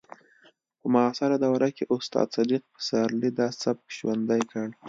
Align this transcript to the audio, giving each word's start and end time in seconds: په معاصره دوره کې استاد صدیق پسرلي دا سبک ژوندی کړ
په 0.79 0.85
معاصره 0.93 1.35
دوره 1.45 1.69
کې 1.75 1.83
استاد 1.95 2.27
صدیق 2.35 2.63
پسرلي 2.73 3.29
دا 3.39 3.47
سبک 3.61 3.85
ژوندی 3.97 4.41
کړ 4.51 4.67